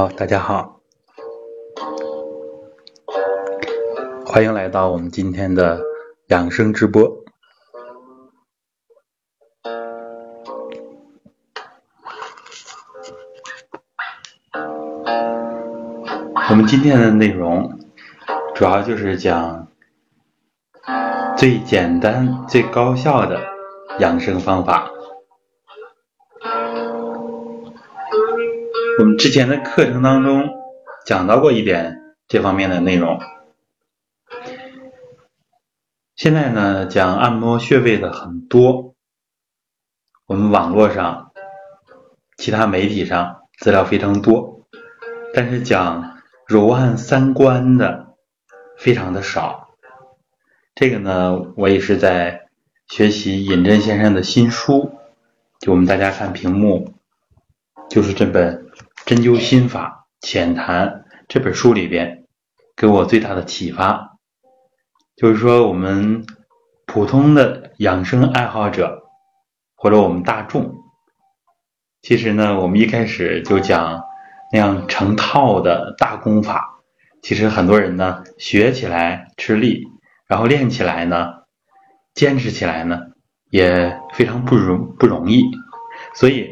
[0.00, 0.80] 好，大家好，
[4.24, 5.78] 欢迎来到我们今天的
[6.28, 7.22] 养生直播。
[16.48, 17.78] 我们今天的内容
[18.54, 19.68] 主要就是讲
[21.36, 23.38] 最简单、最高效的
[23.98, 24.90] 养生方法。
[28.98, 30.50] 我们之前的课程当中
[31.06, 33.18] 讲到过一点这方面的内容。
[36.16, 38.94] 现在呢，讲按摩穴位的很多，
[40.26, 41.32] 我们网络上、
[42.36, 44.66] 其他媒体上资料非常多，
[45.32, 48.14] 但是讲揉按三关的
[48.76, 49.70] 非常的少。
[50.74, 52.48] 这个呢，我也是在
[52.88, 54.92] 学习尹真先生的新书，
[55.58, 56.92] 就我们大家看屏幕，
[57.88, 58.66] 就是这本。
[59.10, 60.86] 《针灸心法浅谈》
[61.26, 62.26] 这本书里边，
[62.76, 64.18] 给我最大的启发，
[65.16, 66.24] 就是说我们
[66.86, 69.02] 普通的养生爱好者，
[69.74, 70.72] 或者我们大众，
[72.02, 74.00] 其实呢，我们一开始就讲
[74.52, 76.78] 那样成套的大功法，
[77.20, 79.82] 其实很多人呢学起来吃力，
[80.28, 81.32] 然后练起来呢，
[82.14, 83.00] 坚持起来呢
[83.50, 85.50] 也非常不容不容易，
[86.14, 86.48] 所以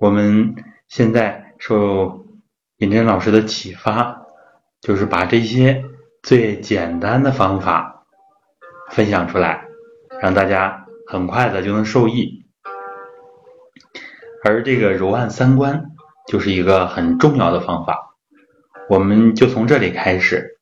[0.00, 0.54] 我们
[0.88, 1.51] 现在。
[1.64, 2.26] 受
[2.78, 4.26] 尹真老师的启发，
[4.80, 5.84] 就是把这些
[6.20, 8.04] 最简单的方法
[8.90, 9.64] 分享出来，
[10.20, 12.44] 让大家很快的就能受益。
[14.42, 15.92] 而这个揉按三关
[16.26, 18.16] 就是一个很重要的方法，
[18.88, 20.58] 我们就从这里开始，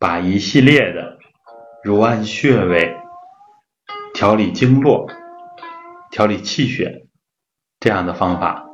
[0.00, 1.18] 把一系列的
[1.84, 2.96] 揉按穴位、
[4.12, 5.08] 调理经络、
[6.10, 7.06] 调理气血
[7.78, 8.66] 这样的方法。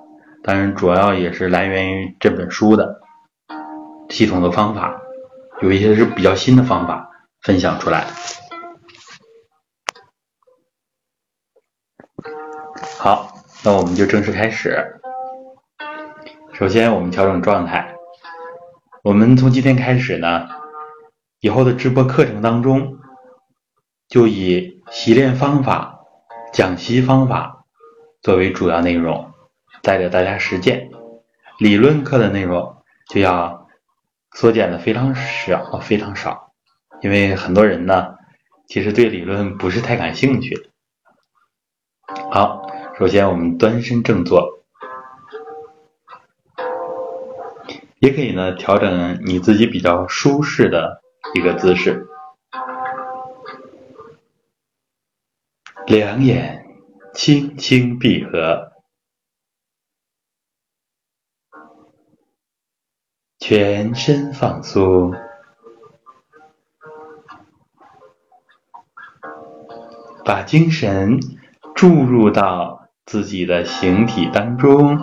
[0.49, 3.03] 当然，主要也是来源于这本书的
[4.09, 4.99] 系统的方法，
[5.61, 7.11] 有一些是比较新的方法
[7.43, 8.07] 分享出来。
[12.99, 13.31] 好，
[13.63, 14.99] 那我们就正式开始。
[16.55, 17.95] 首先，我们调整状态。
[19.03, 20.49] 我们从今天开始呢，
[21.41, 22.97] 以后的直播课程当中，
[24.09, 26.01] 就以习练方法、
[26.55, 27.67] 讲习方法
[28.23, 29.28] 作为主要内容。
[29.89, 30.91] 带着大家实践，
[31.59, 32.77] 理论课的内容
[33.09, 33.67] 就要
[34.35, 36.53] 缩减的非常少，非常少，
[37.01, 38.17] 因为很多人呢，
[38.67, 40.69] 其实对理论不是太感兴趣。
[42.31, 44.63] 好，首先我们端身正坐，
[48.01, 51.01] 也可以呢调整你自己比较舒适的
[51.33, 52.07] 一个姿势，
[55.87, 56.67] 两眼
[57.15, 58.73] 轻轻闭合。
[63.49, 65.15] 全身放松，
[70.23, 71.19] 把精神
[71.75, 74.99] 注入到自己的形体当中，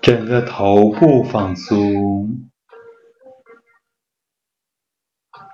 [0.00, 2.48] 整个头部放松，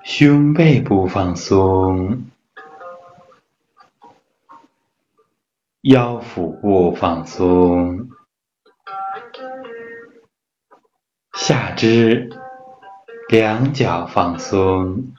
[0.05, 2.27] 胸背部放松，
[5.81, 8.14] 腰腹部放松。
[11.47, 12.31] 下肢
[13.29, 15.13] 两脚放松，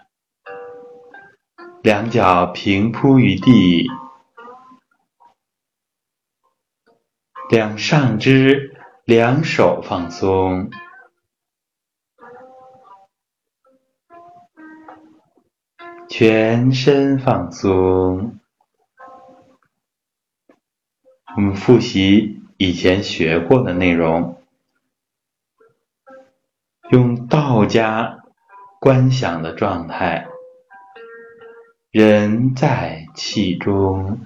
[1.84, 3.88] 两脚平铺于地，
[7.52, 10.72] 两上肢两手放松，
[16.09, 18.40] 全身放松。
[21.35, 24.41] 我们复习以前学过的内容。
[26.91, 28.23] 用道家
[28.79, 30.28] 观想的状态，
[31.90, 34.20] 人在气中，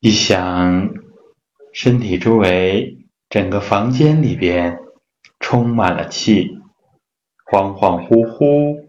[0.00, 0.90] 一想
[1.72, 4.80] 身体周围整个房间里边
[5.38, 6.58] 充满了气，
[7.44, 8.88] 恍恍惚惚，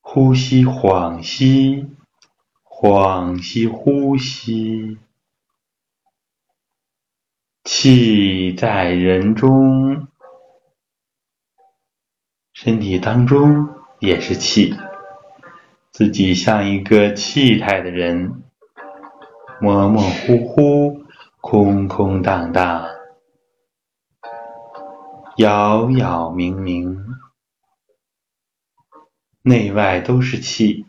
[0.00, 1.86] 呼吸恍兮，
[2.64, 4.96] 恍兮呼吸。
[7.64, 10.08] 气在人中，
[12.52, 13.70] 身体当中
[14.00, 14.74] 也是气，
[15.90, 18.42] 自己像一个气态的人，
[19.62, 21.04] 模模糊糊，
[21.40, 22.86] 空空荡荡，
[25.38, 27.02] 杳杳冥冥，
[29.40, 30.84] 内外都是气，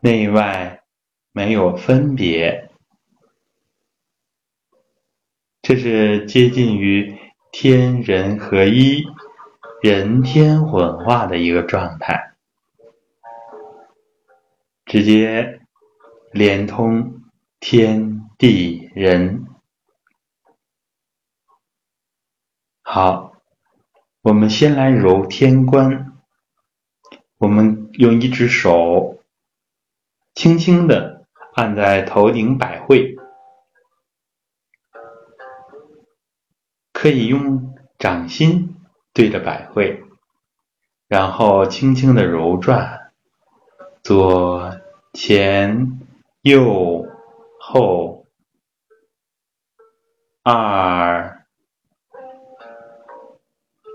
[0.00, 0.84] 内外
[1.32, 2.69] 没有分别，
[5.62, 7.18] 这是接近于
[7.52, 9.04] 天人合一、
[9.82, 12.34] 人天混化的一个状态，
[14.86, 15.60] 直接
[16.32, 17.22] 连通
[17.60, 19.44] 天地人。
[22.82, 23.34] 好，
[24.22, 26.12] 我们先来揉天关，
[27.36, 29.22] 我们用一只手
[30.34, 31.20] 轻轻的。
[31.52, 33.16] 按在头顶百会，
[37.00, 38.76] 可以用掌心
[39.14, 40.04] 对着百会，
[41.08, 43.10] 然后轻轻的揉转，
[44.02, 44.78] 左、
[45.14, 45.98] 前、
[46.42, 47.06] 右、
[47.58, 48.26] 后，
[50.42, 51.46] 二、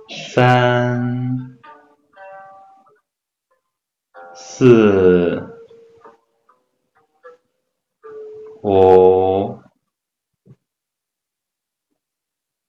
[0.10, 1.60] 三、
[4.34, 5.52] 四。
[8.64, 9.62] 五、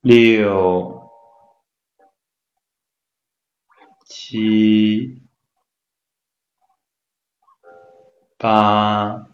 [0.08, 1.11] 六、
[4.05, 5.20] 七、
[8.38, 9.26] 八、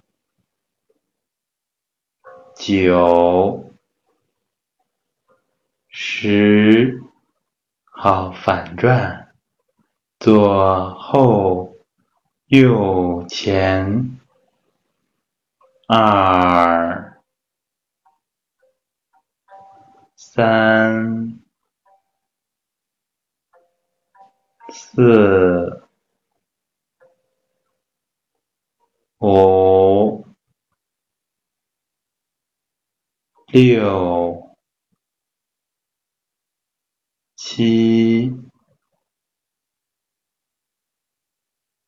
[2.57, 3.75] 九、
[5.91, 7.03] 十，
[7.91, 9.35] 好，反转，
[10.21, 11.77] 左后、
[12.47, 14.19] 右前。
[15.87, 17.02] 二、
[20.34, 21.38] 三、
[24.70, 25.82] 四、
[29.20, 30.25] 五、
[33.49, 34.56] 六、
[37.37, 38.32] 七、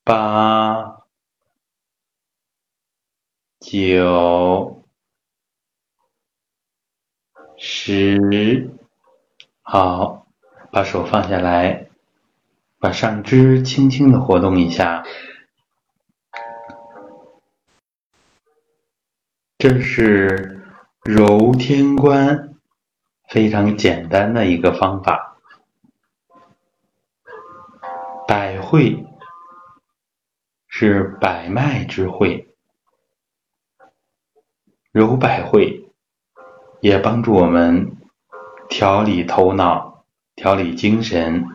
[0.04, 1.04] 八。
[3.64, 4.73] 九、
[7.86, 8.70] 十，
[9.60, 10.26] 好，
[10.72, 11.88] 把手放下来，
[12.78, 15.04] 把上肢轻轻的活动一下。
[19.58, 20.64] 这是
[21.02, 22.54] 揉天关
[23.28, 25.36] 非常简单的一个方法。
[28.26, 29.04] 百会
[30.68, 32.48] 是百脉之会。
[34.90, 35.83] 揉百会，
[36.84, 37.96] 也帮助我们
[38.68, 40.04] 调理头脑、
[40.36, 41.46] 调理精神，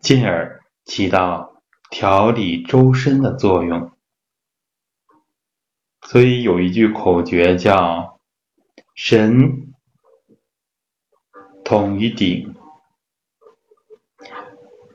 [0.00, 3.92] 进而起到调理周身的作用。
[6.02, 8.18] 所以有一句口诀叫
[8.96, 9.72] “神
[11.64, 12.56] 统于顶，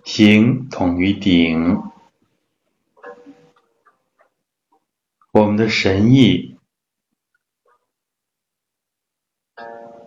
[0.04, 1.82] 形统于顶”。
[5.32, 6.49] 我们的神意。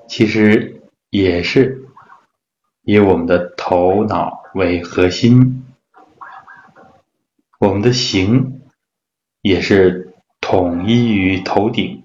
[0.08, 1.86] 其实也是
[2.82, 5.64] 以我们的头脑为核心，
[7.58, 8.60] 我们的形
[9.40, 12.04] 也是统一于头顶，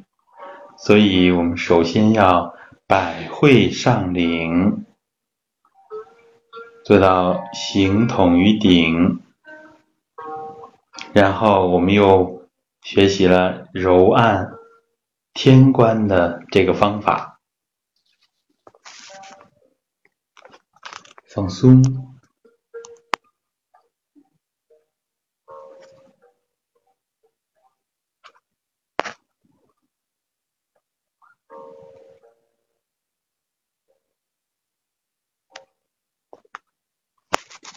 [0.77, 4.85] 所以我们首先要百会上领，
[6.85, 9.19] 做到形统于顶，
[11.11, 12.47] 然后我们又
[12.83, 14.51] 学习了揉按
[15.33, 17.26] 天关的这个方法。
[21.37, 21.83] 放松，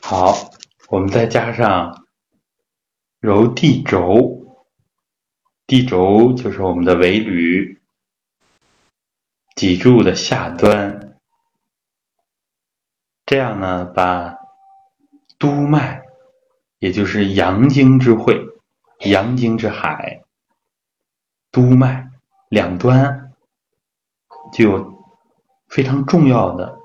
[0.01, 0.35] 好，
[0.89, 2.07] 我们再加上
[3.21, 4.57] 揉地轴，
[5.67, 7.79] 地轴就是我们的尾闾，
[9.55, 11.10] 脊柱的下端。
[13.31, 14.35] 这样呢，把
[15.39, 16.03] 督脉，
[16.81, 18.45] 也就是阳经之会、
[19.05, 20.25] 阳经之海，
[21.53, 22.11] 督脉
[22.49, 23.31] 两端
[24.53, 25.05] 就有
[25.69, 26.77] 非常重要的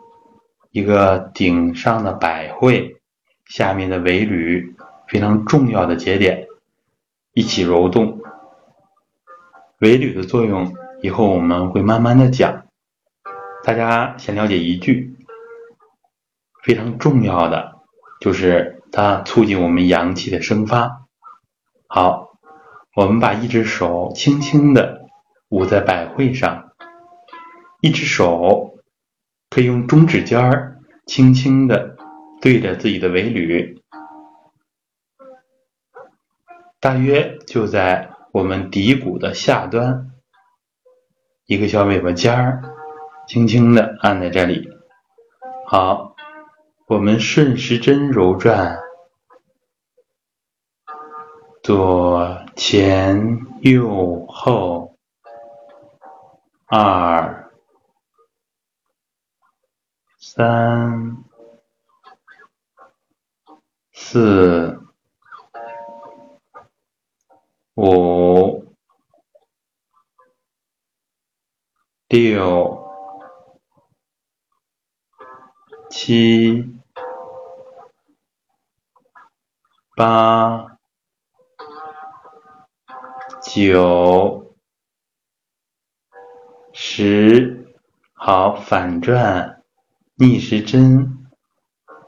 [0.70, 3.02] 一个顶上的百会，
[3.46, 4.76] 下面的尾闾，
[5.08, 6.46] 非常重要的节点
[7.34, 8.22] 一起揉动。
[9.80, 10.72] 尾闾的作用，
[11.02, 12.68] 以后我们会慢慢的讲，
[13.64, 15.15] 大家先了解一句。
[16.66, 17.76] 非常重要的
[18.20, 21.06] 就是它促进我们阳气的生发。
[21.88, 22.32] 好，
[22.96, 25.06] 我们把一只手轻轻的
[25.50, 26.72] 捂在百会上，
[27.82, 28.80] 一只手
[29.52, 31.98] 可以用中指尖儿轻轻的
[32.42, 33.80] 对着自己的尾闾，
[36.80, 40.10] 大约就在我们骶骨的下端，
[41.46, 42.64] 一个小尾巴尖儿，
[43.28, 44.68] 轻轻的按在这里。
[45.68, 46.15] 好，
[46.88, 48.80] 我们顺时针揉转，
[51.64, 54.98] 左前右后，
[56.68, 57.52] 二
[60.20, 61.24] 三
[63.92, 64.82] 四。
[67.78, 68.74] 五、
[72.08, 72.88] 六、
[75.90, 76.75] 七、
[79.96, 80.78] 八、
[83.42, 84.54] 九、
[86.74, 87.74] 十，
[88.14, 89.64] 好，反转，
[90.16, 91.26] 逆时针，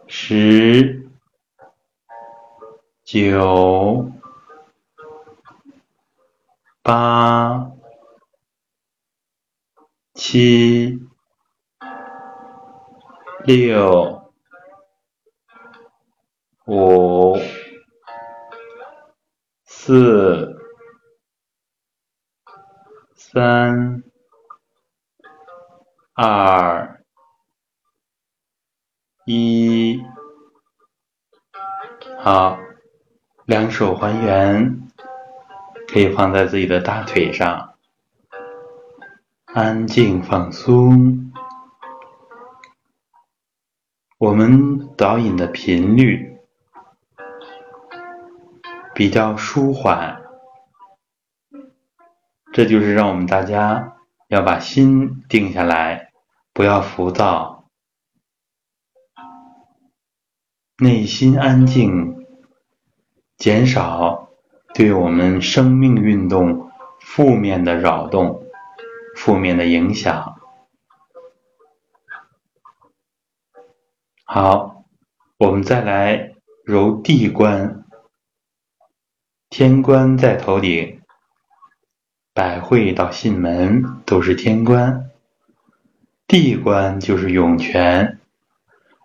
[0.08, 1.10] 十、
[3.04, 4.12] 九。
[6.84, 7.72] 八、
[10.14, 11.02] 七、
[13.44, 14.32] 六、
[16.66, 17.36] 五、
[19.88, 20.60] 四、
[23.16, 24.04] 三、
[26.14, 27.02] 二、
[29.26, 30.04] 一，
[32.20, 32.60] 好，
[33.46, 34.90] 两手还原。
[35.88, 37.76] 可以放在自己的大腿上，
[39.46, 41.32] 安静放松。
[44.18, 46.37] 我们导引的频率
[48.98, 50.24] 比较舒缓，
[52.52, 53.96] 这就是让我们大家
[54.28, 56.12] 要把心定下来，
[56.52, 57.70] 不要浮躁，
[60.80, 62.26] 内心安静，
[63.38, 64.32] 减少。
[64.74, 68.48] 对我们生命运动负面的扰动、
[69.16, 70.40] 负面的影响。
[74.26, 74.86] 好，
[75.38, 76.34] 我们再来
[76.66, 77.84] 揉地关。
[79.50, 81.02] 天关在头顶，
[82.34, 85.10] 百会到囟门都是天关，
[86.28, 88.20] 地关就是涌泉。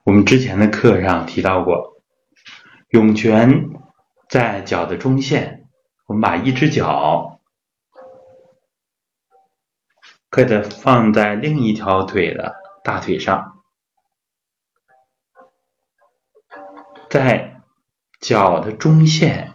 [0.05, 2.03] 我们之前的课上提到过，
[2.89, 3.71] 涌泉
[4.29, 5.69] 在脚的中线。
[6.07, 7.41] 我们把一只脚
[10.29, 13.63] 可以放在另一条腿的大腿上，
[17.09, 17.63] 在
[18.21, 19.52] 脚的中线，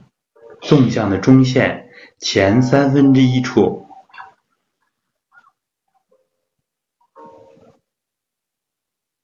[0.62, 3.88] 纵向的中线前三分之一处，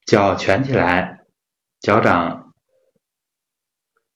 [0.06, 1.24] 脚蜷起来，
[1.80, 2.52] 脚掌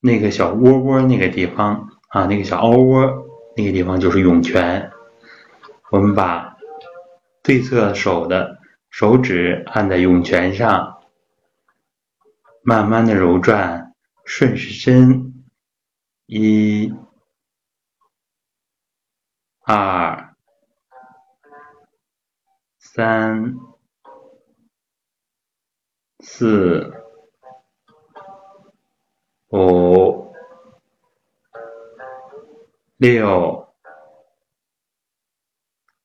[0.00, 1.88] 那个小窝窝那个地方。
[2.08, 4.90] 啊，那个小凹窝那个地方就是涌泉。
[5.90, 6.56] 我们把
[7.42, 11.02] 对侧手的手指按在涌泉上，
[12.62, 13.92] 慢慢的揉转，
[14.24, 15.44] 顺时针，
[16.24, 16.94] 一、
[19.68, 20.34] 二、
[22.78, 23.54] 三、
[26.20, 26.90] 四、
[29.50, 30.28] 五。
[32.98, 33.72] 六、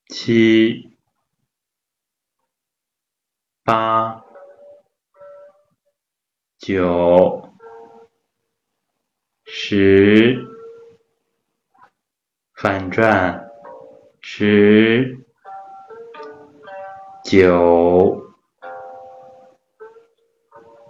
[0.06, 0.96] 七、
[3.64, 4.24] 八、
[6.56, 7.52] 九、
[9.44, 10.38] 十，
[12.52, 13.43] 反转，
[14.26, 15.22] 十、
[17.22, 18.34] 九、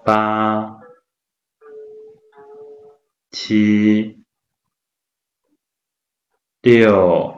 [0.05, 0.81] 八、
[3.33, 4.25] 七。
[6.65, 7.35] 六、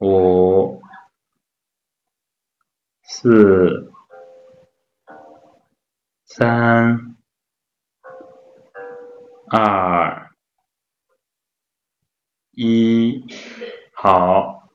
[0.00, 0.82] 五、
[3.04, 3.90] 四、
[6.26, 7.16] 三、
[9.48, 10.30] 二、
[12.50, 13.24] 一，
[14.04, 14.68] 好，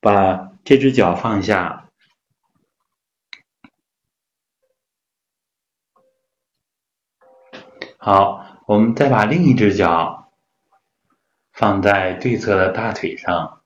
[0.00, 1.88] 把这只脚放下。
[7.96, 10.30] 好，我们再把另一只脚。
[11.52, 13.62] 放在对侧的大腿上。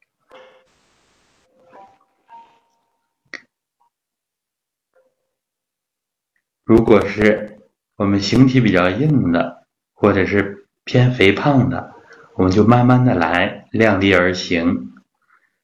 [6.62, 11.93] 如果是我们形体比较硬的，或者是偏肥胖的，
[12.36, 14.92] 我们就慢慢的来，量力而行，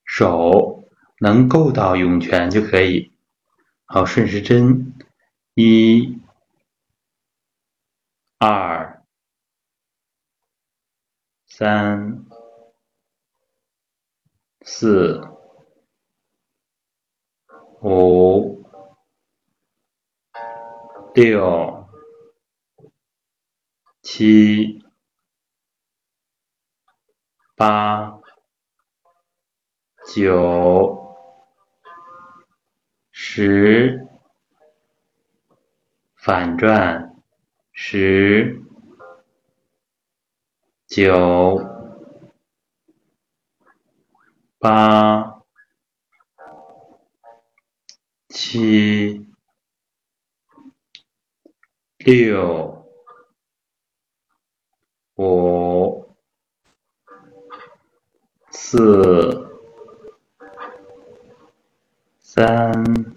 [0.04, 0.84] 手
[1.18, 3.12] 能够到涌泉就可以。
[3.86, 4.94] 好，顺时针，
[5.54, 6.18] 一、
[8.38, 8.96] 二。
[11.46, 12.24] 三、
[14.62, 15.20] 四、
[17.82, 18.64] 五、
[21.14, 21.86] 六、
[24.00, 24.79] 七、
[27.60, 28.18] 八、
[30.14, 31.14] 九、
[33.12, 34.08] 十，
[36.16, 37.22] 反转，
[37.74, 38.62] 十、
[40.86, 41.60] 九。
[44.58, 45.42] 八、
[48.28, 49.26] 七、
[51.98, 52.86] 六、
[55.16, 55.79] 五、
[58.72, 59.50] 四、
[62.20, 63.16] 三、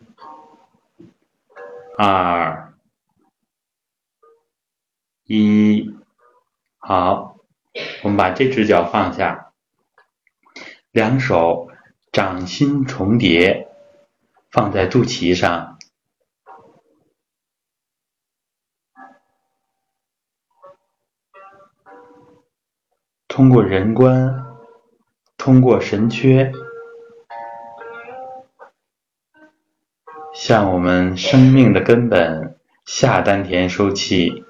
[1.96, 2.74] 二、
[5.26, 5.96] 一，
[6.80, 7.38] 好，
[8.02, 9.54] 我们把这只脚放下。
[10.90, 11.70] 两手
[12.12, 13.68] 掌心重叠，
[14.50, 15.78] 放在肚脐上，
[23.28, 24.43] 通过人观，
[25.44, 26.54] 通过神阙，
[30.34, 34.46] 向我们生命的根本下丹田收气。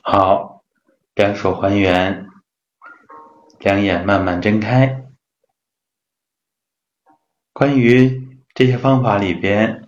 [0.00, 0.62] 好，
[1.16, 2.28] 两手还原，
[3.58, 5.01] 两眼慢慢睁开。
[7.62, 9.86] 关于这些方法里边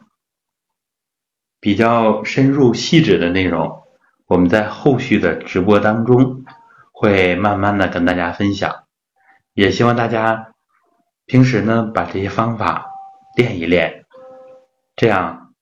[1.58, 3.82] 比较深入细致的内容，
[4.26, 6.44] 我们在后续的直播当中
[6.92, 8.84] 会慢慢的跟大家分享。
[9.54, 10.54] 也希望大家
[11.26, 12.87] 平时呢把这些方法
[13.37, 14.04] 练一练，
[14.94, 15.52] 这样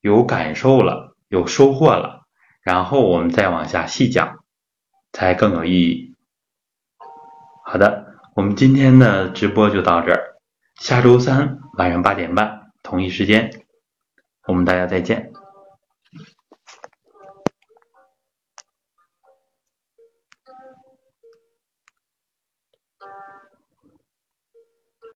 [0.00, 2.28] 有感受了，有收获了。
[2.62, 4.44] 然后我们再往下细讲，
[5.12, 6.14] 才更有意义。
[7.64, 10.35] 好的，我们今天的直播就到这儿，
[10.80, 13.50] 下周三晚上八点半同一时间，
[14.46, 15.32] 我们大家再见。